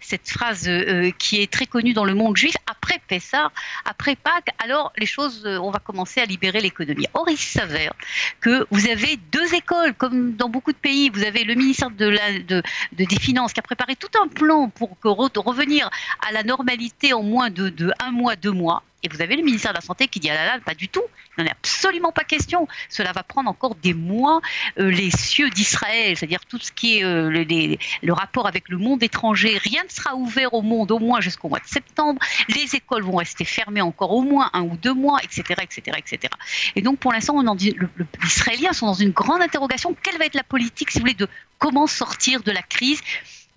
cette, 0.00 0.28
phrase 0.28 0.68
euh, 0.68 1.12
qui 1.16 1.40
est 1.40 1.48
très 1.50 1.66
connue 1.66 1.92
dans 1.92 2.04
le 2.04 2.14
monde 2.14 2.36
juif, 2.36 2.56
après 2.66 3.00
Pessah, 3.06 3.52
après 3.84 4.16
Pâques, 4.16 4.48
alors 4.58 4.92
les 4.98 5.06
choses, 5.06 5.44
euh, 5.46 5.58
on 5.58 5.70
va 5.70 5.78
commencer 5.78 6.20
à 6.20 6.24
libérer 6.24 6.60
l'économie. 6.60 7.06
Or, 7.14 7.28
il 7.30 7.38
s'avère 7.38 7.92
que 8.40 8.66
vous 8.72 8.88
avez 8.88 9.16
deux 9.30 9.54
écoles, 9.54 9.94
comme 9.94 10.34
dans 10.34 10.48
beaucoup 10.48 10.72
de 10.72 10.78
pays, 10.78 11.10
vous 11.10 11.22
avez 11.22 11.44
le 11.44 11.54
ministère 11.54 11.90
de 11.90 12.62
des 12.92 13.06
Finances 13.20 13.52
qui 13.52 13.60
a 13.60 13.62
préparé 13.62 13.94
tout 13.94 14.10
un 14.20 14.26
plan 14.26 14.68
pour 14.68 14.96
revenir 15.44 15.88
à 16.28 16.32
la 16.32 16.42
normalité 16.42 17.12
en 17.12 17.22
moins 17.22 17.50
de, 17.50 17.68
de 17.68 17.92
un 18.00 18.10
mois, 18.10 18.34
deux 18.34 18.50
mois. 18.50 18.82
Et 19.02 19.08
vous 19.08 19.22
avez 19.22 19.36
le 19.36 19.42
ministère 19.42 19.72
de 19.72 19.76
la 19.76 19.80
Santé 19.80 20.08
qui 20.08 20.18
dit 20.18 20.28
ah 20.30 20.34
là 20.34 20.44
là, 20.44 20.58
pas 20.64 20.74
du 20.74 20.88
tout, 20.88 21.02
il 21.36 21.42
n'en 21.42 21.48
est 21.48 21.52
absolument 21.52 22.10
pas 22.10 22.24
question. 22.24 22.66
Cela 22.88 23.12
va 23.12 23.22
prendre 23.22 23.48
encore 23.48 23.76
des 23.76 23.94
mois. 23.94 24.40
Euh, 24.78 24.90
les 24.90 25.10
cieux 25.10 25.50
d'Israël, 25.50 26.16
c'est-à-dire 26.16 26.44
tout 26.46 26.58
ce 26.58 26.72
qui 26.72 26.98
est 26.98 27.04
euh, 27.04 27.30
le, 28.02 28.12
rapport 28.12 28.48
avec 28.48 28.68
le 28.68 28.76
monde 28.76 29.02
étranger, 29.02 29.56
rien 29.58 29.84
ne 29.84 29.88
sera 29.88 30.16
ouvert 30.16 30.52
au 30.54 30.62
monde 30.62 30.90
au 30.90 30.98
moins 30.98 31.20
jusqu'au 31.20 31.48
mois 31.48 31.60
de 31.60 31.66
septembre. 31.66 32.20
Les 32.48 32.74
écoles 32.74 33.04
vont 33.04 33.16
rester 33.16 33.44
fermées 33.44 33.82
encore 33.82 34.12
au 34.12 34.22
moins 34.22 34.50
un 34.52 34.62
ou 34.62 34.76
deux 34.76 34.94
mois, 34.94 35.20
etc., 35.22 35.44
etc., 35.62 35.96
etc. 35.96 36.32
Et 36.74 36.82
donc 36.82 36.98
pour 36.98 37.12
l'instant, 37.12 37.40
les 37.54 37.74
Israéliens 38.24 38.72
sont 38.72 38.86
dans 38.86 38.94
une 38.94 39.12
grande 39.12 39.42
interrogation. 39.42 39.94
Quelle 40.02 40.18
va 40.18 40.24
être 40.24 40.34
la 40.34 40.42
politique, 40.42 40.90
si 40.90 40.98
vous 40.98 41.02
voulez, 41.02 41.14
de 41.14 41.28
comment 41.58 41.86
sortir 41.86 42.42
de 42.42 42.50
la 42.50 42.62
crise 42.62 43.00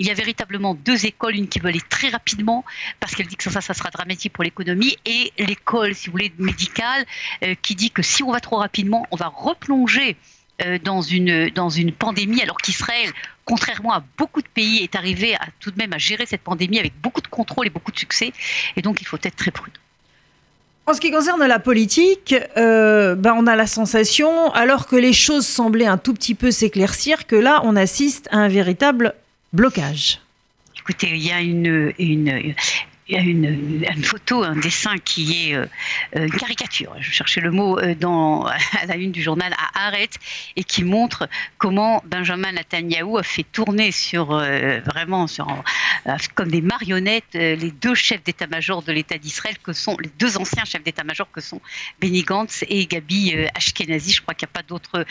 il 0.01 0.07
y 0.07 0.09
a 0.09 0.15
véritablement 0.15 0.73
deux 0.73 1.05
écoles, 1.05 1.35
une 1.35 1.47
qui 1.47 1.59
veut 1.59 1.69
aller 1.69 1.81
très 1.89 2.09
rapidement 2.09 2.65
parce 2.99 3.13
qu'elle 3.13 3.27
dit 3.27 3.35
que 3.35 3.49
ça, 3.51 3.61
ça 3.61 3.75
sera 3.75 3.91
dramatique 3.91 4.33
pour 4.33 4.43
l'économie, 4.43 4.97
et 5.05 5.31
l'école, 5.37 5.93
si 5.93 6.07
vous 6.07 6.13
voulez, 6.13 6.33
médicale, 6.39 7.05
euh, 7.43 7.53
qui 7.61 7.75
dit 7.75 7.91
que 7.91 8.01
si 8.01 8.23
on 8.23 8.31
va 8.31 8.39
trop 8.39 8.57
rapidement, 8.57 9.05
on 9.11 9.15
va 9.15 9.27
replonger 9.27 10.17
euh, 10.63 10.79
dans 10.83 11.03
une, 11.03 11.51
dans 11.51 11.69
une 11.69 11.91
pandémie, 11.91 12.41
alors 12.41 12.57
qu'Israël, 12.57 13.11
contrairement 13.45 13.93
à 13.93 14.03
beaucoup 14.17 14.41
de 14.41 14.47
pays, 14.47 14.79
est 14.79 14.95
arrivé 14.95 15.35
à, 15.35 15.45
tout 15.59 15.69
de 15.69 15.77
même 15.77 15.93
à 15.93 15.99
gérer 15.99 16.25
cette 16.25 16.41
pandémie 16.41 16.79
avec 16.79 16.99
beaucoup 16.99 17.21
de 17.21 17.27
contrôle 17.27 17.67
et 17.67 17.69
beaucoup 17.69 17.91
de 17.91 17.99
succès. 17.99 18.33
Et 18.75 18.81
donc, 18.81 19.01
il 19.01 19.07
faut 19.07 19.17
être 19.21 19.35
très 19.35 19.51
prudent. 19.51 19.77
En 20.87 20.95
ce 20.95 20.99
qui 20.99 21.11
concerne 21.11 21.45
la 21.45 21.59
politique, 21.59 22.33
euh, 22.57 23.13
ben 23.13 23.35
on 23.37 23.45
a 23.45 23.55
la 23.55 23.67
sensation, 23.67 24.51
alors 24.53 24.87
que 24.87 24.95
les 24.95 25.13
choses 25.13 25.45
semblaient 25.45 25.85
un 25.85 25.99
tout 25.99 26.15
petit 26.15 26.33
peu 26.33 26.49
s'éclaircir, 26.49 27.27
que 27.27 27.35
là, 27.35 27.61
on 27.63 27.75
assiste 27.75 28.27
à 28.31 28.37
un 28.37 28.47
véritable 28.47 29.13
blocage. 29.53 30.19
Écoutez, 30.77 31.09
il 31.09 31.23
y 31.23 31.31
a 31.31 31.41
une, 31.41 31.93
une, 31.99 32.55
il 33.07 33.15
y 33.15 33.17
a 33.17 33.21
une, 33.21 34.03
photo, 34.03 34.43
un 34.43 34.55
dessin 34.55 34.97
qui 34.97 35.49
est 35.49 35.55
euh, 35.55 35.65
euh, 36.15 36.25
une 36.27 36.31
caricature, 36.31 36.95
je 36.99 37.11
cherchais 37.11 37.41
le 37.41 37.51
mot, 37.51 37.79
euh, 37.79 37.95
dans, 37.95 38.45
à 38.45 38.85
la 38.87 38.95
une 38.95 39.11
du 39.11 39.21
journal 39.21 39.53
à 39.53 39.87
Arrête, 39.87 40.17
et 40.55 40.63
qui 40.63 40.83
montre 40.83 41.27
comment 41.57 42.03
Benjamin 42.05 42.51
Netanyahu 42.51 43.17
a 43.17 43.23
fait 43.23 43.43
tourner 43.43 43.91
sur, 43.91 44.27
vraiment 44.85 45.27
sur, 45.27 45.47
comme 46.35 46.49
des 46.49 46.61
marionnettes 46.61 47.33
les 47.33 47.71
deux 47.71 47.95
chefs 47.95 48.23
d'état-major 48.23 48.83
de 48.83 48.91
l'État 48.91 49.17
d'Israël, 49.17 49.55
que 49.63 49.73
sont 49.73 49.97
les 49.99 50.09
deux 50.19 50.37
anciens 50.37 50.65
chefs 50.65 50.83
d'état-major 50.83 51.27
que 51.31 51.41
sont 51.41 51.61
Benny 51.99 52.23
Gantz 52.23 52.63
et 52.69 52.85
Gabi 52.85 53.35
Ashkenazi. 53.55 54.13
Je 54.13 54.21
crois 54.21 54.33
qu'il 54.33 54.47
n'y 54.47 54.51
a 54.51 54.61
pas 54.61 54.67
d'autres 54.67 55.05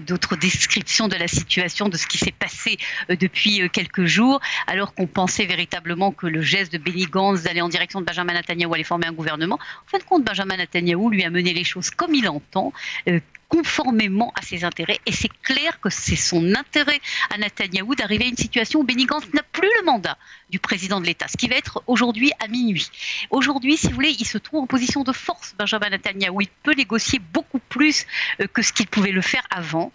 d'autres 0.00 0.36
descriptions 0.36 1.08
de 1.08 1.16
la 1.16 1.28
situation, 1.28 1.88
de 1.88 1.96
ce 1.96 2.06
qui 2.06 2.18
s'est 2.18 2.34
passé 2.36 2.78
depuis 3.08 3.68
quelques 3.70 4.04
jours, 4.04 4.40
alors 4.66 4.94
qu'on 4.94 5.06
pensait 5.06 5.46
véritablement 5.46 6.12
que 6.12 6.26
le 6.26 6.42
geste 6.42 6.72
de 6.72 6.78
Benny 6.78 7.06
Gantz 7.12 7.42
d'aller 7.42 7.60
en 7.60 7.68
direction 7.68 8.00
de 8.00 8.06
Benjamin 8.06 8.34
Netanyahu, 8.34 8.74
aller 8.74 8.84
former 8.84 9.06
un 9.06 9.12
gouvernement. 9.12 9.58
En 9.86 9.90
fin 9.90 9.98
de 9.98 10.04
compte, 10.04 10.24
Benjamin 10.24 10.56
Netanyahu 10.56 11.10
lui 11.10 11.22
a 11.24 11.30
mené 11.30 11.52
les 11.52 11.64
choses 11.64 11.90
comme 11.90 12.14
il 12.14 12.28
entend, 12.28 12.72
euh, 13.08 13.20
conformément 13.52 14.32
à 14.34 14.42
ses 14.42 14.64
intérêts. 14.64 14.98
Et 15.04 15.12
c'est 15.12 15.30
clair 15.42 15.78
que 15.80 15.90
c'est 15.90 16.16
son 16.16 16.54
intérêt 16.54 16.98
à 17.28 17.36
Netanyahou 17.36 17.94
d'arriver 17.94 18.24
à 18.24 18.28
une 18.28 18.36
situation 18.36 18.80
où 18.80 18.84
Benny 18.84 19.06
n'a 19.34 19.42
plus 19.52 19.68
le 19.80 19.84
mandat 19.84 20.16
du 20.48 20.58
président 20.58 21.00
de 21.00 21.06
l'État, 21.06 21.28
ce 21.28 21.36
qui 21.36 21.48
va 21.48 21.56
être 21.56 21.82
aujourd'hui 21.86 22.32
à 22.40 22.48
minuit. 22.48 22.88
Aujourd'hui, 23.30 23.76
si 23.76 23.88
vous 23.88 23.94
voulez, 23.94 24.14
il 24.18 24.26
se 24.26 24.38
trouve 24.38 24.60
en 24.60 24.66
position 24.66 25.02
de 25.02 25.12
force, 25.12 25.54
Benjamin 25.58 25.90
Netanyahu. 25.90 26.36
Il 26.40 26.48
peut 26.62 26.74
négocier 26.74 27.18
beaucoup 27.18 27.58
plus 27.58 28.06
euh, 28.40 28.46
que 28.46 28.62
ce 28.62 28.72
qu'il 28.72 28.86
pouvait 28.86 29.12
le 29.12 29.22
faire 29.22 29.42
avant. 29.50 29.92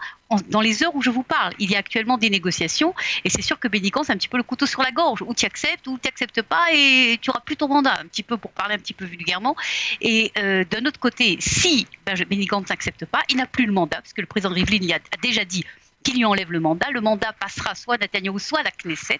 Dans 0.49 0.59
les 0.59 0.83
heures 0.83 0.93
où 0.93 1.01
je 1.01 1.09
vous 1.09 1.23
parle, 1.23 1.53
il 1.57 1.71
y 1.71 1.75
a 1.75 1.79
actuellement 1.79 2.17
des 2.17 2.29
négociations 2.29 2.93
et 3.23 3.29
c'est 3.29 3.41
sûr 3.41 3.59
que 3.59 3.69
Benny 3.69 3.91
Gantz 3.91 4.09
a 4.09 4.13
un 4.13 4.17
petit 4.17 4.27
peu 4.27 4.35
le 4.35 4.43
couteau 4.43 4.65
sur 4.65 4.81
la 4.81 4.91
gorge. 4.91 5.21
Ou 5.21 5.33
tu 5.33 5.45
acceptes 5.45 5.87
ou 5.87 5.97
tu 5.97 6.05
n'acceptes 6.05 6.41
pas 6.41 6.65
et 6.73 7.17
tu 7.21 7.29
auras 7.29 7.39
plus 7.39 7.55
ton 7.55 7.69
mandat, 7.69 7.97
un 8.01 8.07
petit 8.07 8.23
peu 8.23 8.35
pour 8.35 8.51
parler 8.51 8.75
un 8.75 8.77
petit 8.77 8.93
peu 8.93 9.05
vulgairement. 9.05 9.55
Et 10.01 10.33
euh, 10.37 10.65
d'un 10.69 10.85
autre 10.85 10.99
côté, 10.99 11.37
si 11.39 11.87
Benny 12.05 12.45
Gantz 12.45 12.69
n'accepte 12.69 13.05
pas, 13.05 13.21
il 13.29 13.37
n'a 13.37 13.46
plus 13.47 13.65
le 13.65 13.73
mandat, 13.73 13.97
parce 13.97 14.13
que 14.13 14.21
le 14.21 14.27
président 14.27 14.53
Rivlin 14.53 14.95
a 14.95 15.17
déjà 15.21 15.45
dit 15.45 15.65
qu'il 16.03 16.15
lui 16.15 16.25
enlève 16.25 16.51
le 16.51 16.59
mandat. 16.59 16.89
Le 16.91 17.01
mandat 17.01 17.33
passera 17.33 17.75
soit 17.75 17.95
à 17.95 17.97
Netanyahu, 17.97 18.39
soit 18.39 18.59
à 18.59 18.63
la 18.63 18.71
Knesset. 18.71 19.19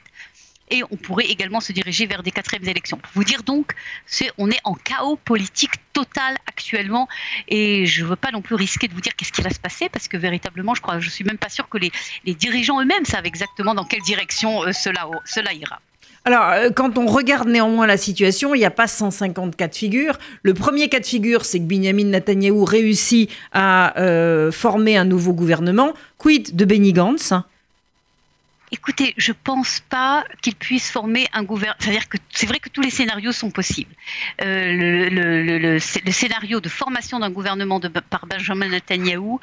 Et 0.69 0.83
on 0.91 0.97
pourrait 0.97 1.27
également 1.27 1.61
se 1.61 1.71
diriger 1.71 2.07
vers 2.07 2.23
des 2.23 2.31
quatrièmes 2.31 2.67
élections. 2.67 2.97
Pour 2.97 3.11
vous 3.13 3.23
dire 3.23 3.43
donc, 3.43 3.73
c'est, 4.05 4.31
on 4.37 4.51
est 4.51 4.59
en 4.65 4.73
chaos 4.73 5.15
politique 5.15 5.71
total 5.93 6.37
actuellement. 6.45 7.07
Et 7.47 7.85
je 7.85 8.03
ne 8.03 8.09
veux 8.09 8.17
pas 8.17 8.31
non 8.31 8.41
plus 8.41 8.55
risquer 8.55 8.89
de 8.89 8.93
vous 8.93 8.99
dire 8.99 9.15
qu'est-ce 9.15 9.31
qui 9.31 9.41
va 9.41 9.49
se 9.49 9.59
passer, 9.59 9.87
parce 9.87 10.09
que 10.09 10.17
véritablement, 10.17 10.75
je 10.75 10.81
crois, 10.81 10.99
je 10.99 11.09
suis 11.09 11.23
même 11.23 11.37
pas 11.37 11.49
sûr 11.49 11.69
que 11.69 11.77
les, 11.77 11.91
dirigeants 12.35 12.81
eux-mêmes 12.81 13.05
savent 13.05 13.25
exactement 13.25 13.75
dans 13.75 13.85
quelle 13.85 14.01
direction 14.01 14.63
euh, 14.63 14.73
cela 14.73 15.53
ira. 15.53 15.81
Alors, 16.27 16.49
euh, 16.49 16.71
quand 16.75 16.97
on 16.97 17.05
regarde 17.05 17.47
néanmoins 17.47 17.87
la 17.87 17.95
situation, 17.95 18.53
il 18.53 18.57
n'y 18.57 18.65
a 18.65 18.69
pas 18.69 18.87
150 18.87 19.55
cas 19.55 19.69
de 19.69 19.75
figure. 19.75 20.19
Le 20.43 20.53
premier 20.53 20.89
cas 20.89 20.99
de 20.99 21.05
figure, 21.05 21.45
c'est 21.45 21.57
que 21.57 21.63
Benjamin 21.63 22.03
Netanyahou 22.03 22.65
réussit 22.65 23.31
à 23.53 23.97
euh, 23.97 24.51
former 24.51 24.97
un 24.97 25.05
nouveau 25.05 25.31
gouvernement. 25.31 25.93
Quid 26.17 26.53
de 26.53 26.65
Benny 26.65 26.91
Gantz? 26.91 27.31
Écoutez, 28.73 29.13
je 29.15 29.31
pense 29.31 29.81
pas 29.89 30.25
qu'il 30.41 30.55
puisse 30.55 30.91
former 30.91 31.27
un 31.31 31.43
gouvernement. 31.43 31.77
C'est 31.79 32.45
vrai 32.45 32.59
que 32.59 32.67
tous 32.67 32.81
les 32.81 32.89
scénarios 32.89 33.31
sont 33.31 33.49
possibles. 33.49 33.95
Euh, 34.41 35.07
le, 35.09 35.79
scénario 35.79 36.59
de 36.59 36.67
formation 36.67 37.19
d'un 37.19 37.29
gouvernement 37.31 37.79
par 38.09 38.25
Benjamin 38.25 38.67
Netanyahu 38.67 39.37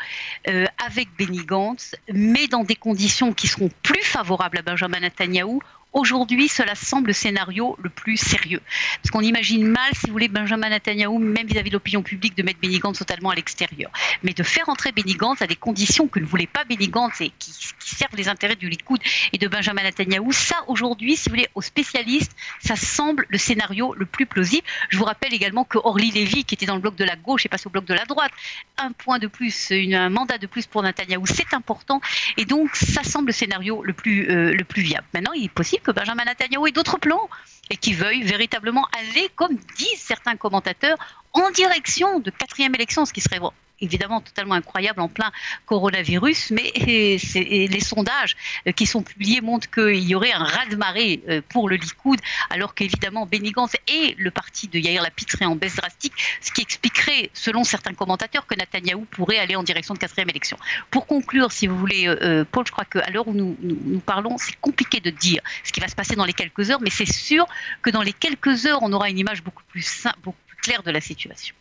avec 0.86 1.08
Benny 1.18 1.46
Gantz, 1.46 1.96
mais 2.12 2.46
dans 2.46 2.64
des 2.64 2.76
conditions 2.76 3.32
qui 3.32 3.48
seront 3.48 3.70
plus 3.82 4.02
favorables 4.02 4.58
à 4.58 4.62
Benjamin 4.62 5.00
Netanyahu, 5.00 5.60
Aujourd'hui, 5.94 6.48
cela 6.48 6.74
semble 6.74 7.06
le 7.06 7.12
scénario 7.12 7.76
le 7.80 7.88
plus 7.88 8.16
sérieux. 8.16 8.60
Parce 9.00 9.12
qu'on 9.12 9.20
imagine 9.20 9.64
mal, 9.64 9.92
si 9.94 10.08
vous 10.08 10.12
voulez, 10.12 10.26
Benjamin 10.26 10.68
Netanyahu, 10.68 11.20
même 11.20 11.46
vis-à-vis 11.46 11.70
de 11.70 11.76
l'opinion 11.76 12.02
publique, 12.02 12.36
de 12.36 12.42
mettre 12.42 12.58
Benny 12.60 12.80
Gantz 12.80 12.98
totalement 12.98 13.30
à 13.30 13.36
l'extérieur. 13.36 13.92
Mais 14.24 14.32
de 14.32 14.42
faire 14.42 14.68
entrer 14.68 14.90
Benny 14.90 15.14
Gantz 15.14 15.40
à 15.40 15.46
des 15.46 15.54
conditions 15.54 16.08
que 16.08 16.18
ne 16.18 16.24
voulait 16.24 16.48
pas 16.48 16.64
Benny 16.64 16.88
Gantz 16.88 17.20
et 17.20 17.30
qui, 17.38 17.52
servent 17.78 18.16
les 18.16 18.28
intérêts 18.28 18.56
du 18.56 18.68
Likoud 18.68 18.98
et 19.32 19.38
de 19.38 19.46
Benjamin 19.46 19.82
Netanyahu, 19.82 20.32
ça, 20.32 20.56
aujourd'hui, 20.66 21.16
si 21.16 21.28
vous 21.28 21.36
voulez, 21.36 21.48
aux 21.54 21.62
spécialistes, 21.62 22.32
ça 22.60 22.74
semble 22.74 23.26
le 23.28 23.38
scénario 23.38 23.94
le 23.94 24.06
plus 24.06 24.26
plausible. 24.26 24.66
Je 24.88 24.98
vous 24.98 25.04
rappelle 25.04 25.32
également 25.32 25.64
que 25.64 25.78
Orly 25.78 26.10
Lévy, 26.10 26.44
qui 26.44 26.56
était 26.56 26.66
dans 26.66 26.74
le 26.74 26.80
bloc 26.80 26.96
de 26.96 27.04
la 27.04 27.14
gauche, 27.14 27.46
est 27.46 27.48
passé 27.48 27.68
au 27.68 27.70
bloc 27.70 27.84
de 27.84 27.94
la 27.94 28.04
droite. 28.04 28.32
Un 28.78 28.90
point 28.90 29.20
de 29.20 29.28
plus, 29.28 29.70
un 29.70 30.08
mandat 30.08 30.38
de 30.38 30.48
plus 30.48 30.66
pour 30.66 30.82
Netanyahu, 30.82 31.22
c'est 31.26 31.54
important. 31.54 32.00
Et 32.36 32.46
donc, 32.46 32.74
ça 32.74 33.04
semble 33.04 33.28
le 33.28 33.32
scénario 33.32 33.84
le 33.84 33.92
plus, 33.92 34.28
euh, 34.28 34.52
le 34.52 34.64
plus 34.64 34.82
viable. 34.82 35.06
Maintenant, 35.14 35.32
il 35.34 35.44
est 35.44 35.48
possible 35.48 35.83
que 35.84 35.92
Benjamin 35.92 36.24
Netanyahu 36.24 36.66
ait 36.66 36.72
d'autres 36.72 36.98
plans 36.98 37.28
et 37.70 37.76
qui 37.76 37.92
veuille 37.94 38.22
véritablement 38.22 38.86
aller, 38.98 39.30
comme 39.36 39.56
disent 39.76 40.00
certains 40.00 40.36
commentateurs, 40.36 40.98
en 41.32 41.50
direction 41.50 42.18
de 42.18 42.30
quatrième 42.30 42.74
élection, 42.74 43.04
ce 43.04 43.12
qui 43.12 43.20
serait 43.20 43.38
évidemment 43.84 44.20
totalement 44.20 44.54
incroyable 44.54 45.00
en 45.00 45.08
plein 45.08 45.30
coronavirus, 45.66 46.50
mais 46.50 46.72
les 46.74 47.80
sondages 47.80 48.36
euh, 48.66 48.72
qui 48.72 48.86
sont 48.86 49.02
publiés 49.02 49.40
montrent 49.40 49.70
qu'il 49.70 50.02
y 50.02 50.14
aurait 50.14 50.32
un 50.32 50.44
raz-de-marée 50.44 51.22
euh, 51.28 51.40
pour 51.48 51.68
le 51.68 51.76
Likoud, 51.76 52.18
alors 52.50 52.74
qu'évidemment 52.74 53.26
Benny 53.26 53.52
Gantz 53.52 53.76
et 53.88 54.14
le 54.18 54.30
parti 54.30 54.68
de 54.68 54.78
Yair 54.78 55.02
Lapid 55.02 55.30
seraient 55.30 55.44
en 55.44 55.56
baisse 55.56 55.76
drastique, 55.76 56.14
ce 56.40 56.50
qui 56.52 56.62
expliquerait, 56.62 57.30
selon 57.32 57.64
certains 57.64 57.94
commentateurs, 57.94 58.46
que 58.46 58.54
Netanyahou 58.54 59.04
pourrait 59.10 59.38
aller 59.38 59.56
en 59.56 59.62
direction 59.62 59.94
de 59.94 59.98
quatrième 59.98 60.30
élection. 60.30 60.56
Pour 60.90 61.06
conclure, 61.06 61.52
si 61.52 61.66
vous 61.66 61.78
voulez, 61.78 62.08
euh, 62.08 62.44
Paul, 62.50 62.66
je 62.66 62.72
crois 62.72 62.84
qu'à 62.84 63.08
l'heure 63.10 63.28
où 63.28 63.32
nous, 63.32 63.56
nous 63.60 64.00
parlons, 64.00 64.38
c'est 64.38 64.58
compliqué 64.60 65.00
de 65.00 65.10
dire 65.10 65.42
ce 65.62 65.72
qui 65.72 65.80
va 65.80 65.88
se 65.88 65.94
passer 65.94 66.16
dans 66.16 66.24
les 66.24 66.32
quelques 66.32 66.70
heures, 66.70 66.80
mais 66.80 66.90
c'est 66.90 67.10
sûr 67.10 67.46
que 67.82 67.90
dans 67.90 68.02
les 68.02 68.12
quelques 68.12 68.66
heures, 68.66 68.78
on 68.82 68.92
aura 68.92 69.10
une 69.10 69.18
image 69.18 69.42
beaucoup 69.42 69.64
plus, 69.68 70.06
beaucoup 70.22 70.38
plus 70.46 70.56
claire 70.56 70.82
de 70.82 70.90
la 70.90 71.00
situation. 71.00 71.54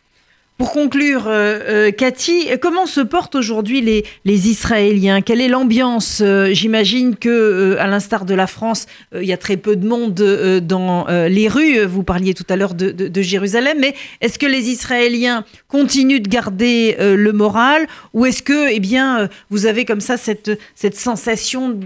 Pour 0.56 0.70
conclure, 0.70 1.26
euh, 1.26 1.58
euh, 1.88 1.90
Cathy, 1.90 2.48
comment 2.62 2.86
se 2.86 3.00
portent 3.00 3.34
aujourd'hui 3.34 3.80
les, 3.80 4.48
Israéliens? 4.48 5.20
Quelle 5.20 5.40
est 5.40 5.48
l'ambiance? 5.48 6.20
Euh, 6.20 6.50
J'imagine 6.52 7.16
que, 7.16 7.76
à 7.80 7.88
l'instar 7.88 8.24
de 8.24 8.34
la 8.34 8.46
France, 8.46 8.86
il 9.12 9.24
y 9.24 9.32
a 9.32 9.36
très 9.36 9.56
peu 9.56 9.74
de 9.74 9.84
monde 9.84 10.14
dans 10.14 11.06
les 11.08 11.48
rues. 11.48 11.84
Vous 11.84 12.04
parliez 12.04 12.34
tout 12.34 12.46
à 12.48 12.54
l'heure 12.54 12.74
de, 12.74 13.22
Jérusalem, 13.22 13.78
mais 13.80 13.96
est-ce 14.20 14.38
que 14.38 14.46
les 14.46 14.70
Israéliens 14.70 15.44
continuent 15.66 16.22
de 16.22 16.28
garder 16.28 16.96
le 17.00 17.32
moral, 17.32 17.88
ou 18.12 18.24
est-ce 18.24 18.42
que, 18.42 18.70
eh 18.70 18.78
bien, 18.78 19.28
vous 19.50 19.66
avez 19.66 19.84
comme 19.84 20.00
ça 20.00 20.16
cette, 20.16 20.56
sensation 20.94 21.80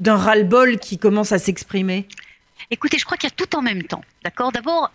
d'un 0.00 0.16
ras-le-bol 0.16 0.78
qui 0.78 0.98
commence 0.98 1.30
à 1.30 1.38
s'exprimer? 1.38 2.08
Écoutez, 2.70 2.98
je 2.98 3.04
crois 3.04 3.16
qu'il 3.16 3.30
y 3.30 3.32
a 3.32 3.36
tout 3.36 3.56
en 3.56 3.62
même 3.62 3.84
temps. 3.84 4.02
D'accord? 4.24 4.50
D'abord, 4.50 4.90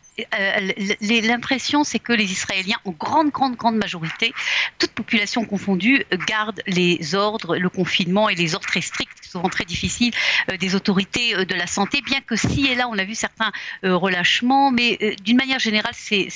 l'impression, 1.21 1.83
c'est 1.83 1.99
que 1.99 2.13
les 2.13 2.31
Israéliens, 2.31 2.77
en 2.85 2.91
grande, 2.91 3.31
grande, 3.31 3.55
grande 3.55 3.77
majorité, 3.77 4.33
toute 4.77 4.91
population 4.91 5.45
confondue, 5.45 6.05
gardent 6.27 6.61
les 6.67 7.15
ordres, 7.15 7.57
le 7.57 7.69
confinement 7.69 8.29
et 8.29 8.35
les 8.35 8.53
ordres 8.53 8.67
très 8.67 8.81
stricts, 8.81 9.11
souvent 9.23 9.49
très 9.49 9.65
difficiles, 9.65 10.13
euh, 10.51 10.57
des 10.57 10.75
autorités 10.75 11.35
euh, 11.35 11.45
de 11.45 11.55
la 11.55 11.65
santé, 11.65 12.01
bien 12.01 12.21
que 12.21 12.35
si 12.35 12.67
et 12.67 12.75
là, 12.75 12.87
on 12.87 12.97
a 12.97 13.03
vu 13.03 13.15
certains 13.15 13.51
relâchements, 13.83 14.71
mais 14.71 15.15
d'une 15.23 15.37
manière 15.37 15.59
générale, 15.59 15.93
c'est 15.95 16.29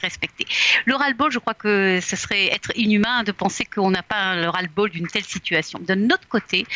respecté. 0.00 0.46
Le 0.84 0.94
ras-le-bol, 0.94 1.30
je 1.32 1.38
crois 1.38 1.54
que 1.54 2.00
ce 2.00 2.16
serait 2.16 2.46
être 2.46 2.70
inhumain 2.76 3.22
de 3.24 3.32
penser 3.32 3.64
qu'on 3.64 3.90
n'a 3.90 4.02
pas 4.02 4.36
le 4.36 4.48
ras-le-bol 4.48 4.90
d'une 4.90 5.06
telle 5.06 5.24
situation. 5.24 5.78
D'un 5.82 6.06
autre 6.06 6.28
côté, 6.28 6.66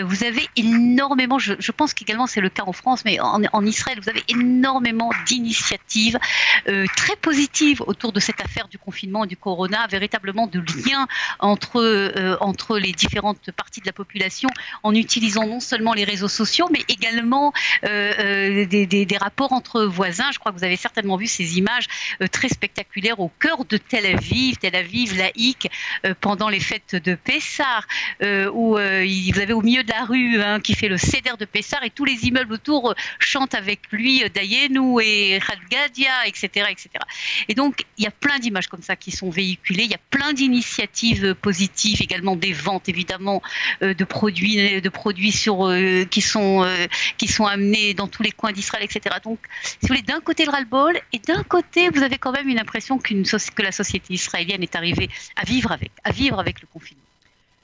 vous 0.00 0.24
avez 0.24 0.48
énormément, 0.56 1.38
je, 1.38 1.70
pense 1.72 1.94
qu'également 1.94 2.26
c'est 2.26 2.40
le 2.40 2.48
cas 2.48 2.64
en 2.66 2.72
France, 2.72 3.04
mais 3.04 3.18
en 3.20 3.66
Israël, 3.66 3.98
vous 4.02 4.08
avez 4.08 4.24
énormément 4.28 5.10
d'initiatives 5.26 5.65
euh, 6.68 6.86
très 6.96 7.16
positives 7.16 7.82
autour 7.86 8.12
de 8.12 8.20
cette 8.20 8.40
affaire 8.40 8.68
du 8.68 8.78
confinement 8.78 9.24
et 9.24 9.26
du 9.26 9.36
corona, 9.36 9.86
véritablement 9.88 10.46
de 10.46 10.60
liens 10.60 11.06
entre, 11.38 11.80
euh, 11.80 12.36
entre 12.40 12.78
les 12.78 12.92
différentes 12.92 13.50
parties 13.52 13.80
de 13.80 13.86
la 13.86 13.92
population 13.92 14.48
en 14.82 14.94
utilisant 14.94 15.46
non 15.46 15.60
seulement 15.60 15.92
les 15.92 16.04
réseaux 16.04 16.28
sociaux, 16.28 16.68
mais 16.70 16.80
également 16.88 17.52
euh, 17.84 18.64
des, 18.66 18.86
des, 18.86 19.16
rapports 19.16 19.52
entre 19.52 19.84
voisins. 19.84 20.30
Je 20.32 20.38
crois 20.38 20.52
que 20.52 20.58
vous 20.58 20.64
avez 20.64 20.76
certainement 20.76 21.16
vu 21.16 21.26
ces 21.26 21.58
images 21.58 21.86
très 22.32 22.48
spectaculaires 22.48 23.20
au 23.20 23.28
cœur 23.28 23.64
de 23.64 23.76
Tel 23.76 24.06
Aviv, 24.06 24.56
Tel 24.56 24.76
Aviv 24.76 25.16
laïque, 25.16 25.70
pendant 26.20 26.48
les 26.48 26.60
fêtes 26.60 26.96
de 26.96 27.14
Pessah, 27.14 27.80
où 28.52 28.72
vous 28.72 29.40
avez 29.40 29.52
au 29.52 29.62
milieu 29.62 29.82
de 29.82 29.90
la 29.90 30.04
rue 30.04 30.40
hein, 30.42 30.60
qui 30.60 30.74
fait 30.74 30.88
le 30.88 30.98
céder 30.98 31.30
de 31.38 31.44
Pessah 31.44 31.78
et 31.82 31.90
tous 31.90 32.04
les 32.04 32.26
immeubles 32.26 32.54
autour 32.54 32.94
chantent 33.18 33.54
avec 33.54 33.80
lui 33.90 34.22
Dayenu 34.30 35.00
et 35.02 35.38
Khadgadia, 35.68 36.26
etc., 36.26 36.66
etc. 36.70 36.88
Et 37.48 37.54
donc, 37.54 37.84
il 37.98 38.04
y 38.04 38.06
a 38.06 38.10
plein 38.10 38.38
d'images 38.38 38.68
comme 38.68 38.82
ça 38.82 38.96
qui 38.96 39.10
sont 39.10 39.30
véhiculées. 39.30 39.84
Il 39.84 39.90
y 39.90 39.94
a 39.94 40.00
plein 40.10 40.32
d'initiatives 40.32 41.34
positives, 41.34 42.02
également 42.02 42.36
des 42.36 42.52
ventes, 42.52 42.88
évidemment, 42.88 43.42
euh, 43.82 43.94
de 43.94 44.04
produits, 44.04 44.80
de 44.80 44.88
produits 44.88 45.32
sur, 45.32 45.66
euh, 45.66 46.04
qui, 46.04 46.20
sont, 46.20 46.64
euh, 46.64 46.86
qui 47.18 47.28
sont 47.28 47.46
amenés 47.46 47.94
dans 47.94 48.08
tous 48.08 48.22
les 48.22 48.32
coins 48.32 48.52
d'Israël, 48.52 48.84
etc. 48.84 49.16
Donc, 49.24 49.38
si 49.62 49.76
vous 49.82 49.88
voulez, 49.88 50.02
d'un 50.02 50.20
côté 50.20 50.44
le 50.44 50.50
ras-le-bol, 50.50 50.98
et 51.12 51.18
d'un 51.18 51.42
côté, 51.42 51.88
vous 51.90 52.02
avez 52.02 52.18
quand 52.18 52.32
même 52.32 52.48
une 52.48 52.58
impression 52.58 52.98
que 52.98 53.62
la 53.62 53.72
société 53.72 54.14
israélienne 54.14 54.62
est 54.62 54.76
arrivée 54.76 55.08
à 55.36 55.44
vivre 55.44 55.72
avec, 55.72 55.90
à 56.04 56.12
vivre 56.12 56.38
avec 56.38 56.60
le 56.60 56.68
confinement. 56.72 57.02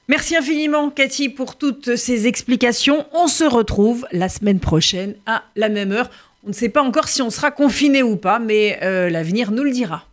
Merci 0.09 0.35
infiniment, 0.35 0.89
Cathy, 0.89 1.29
pour 1.29 1.57
toutes 1.57 1.95
ces 1.95 2.27
explications. 2.27 3.05
On 3.13 3.27
se 3.27 3.45
retrouve 3.45 4.05
la 4.11 4.27
semaine 4.27 4.59
prochaine 4.59 5.15
à 5.25 5.43
la 5.55 5.69
même 5.69 5.93
heure. 5.93 6.09
On 6.45 6.49
ne 6.49 6.53
sait 6.53 6.69
pas 6.69 6.81
encore 6.81 7.07
si 7.07 7.21
on 7.21 7.29
sera 7.29 7.51
confiné 7.51 8.03
ou 8.03 8.17
pas, 8.17 8.37
mais 8.37 8.77
euh, 8.83 9.09
l'avenir 9.09 9.51
nous 9.51 9.63
le 9.63 9.71
dira. 9.71 10.07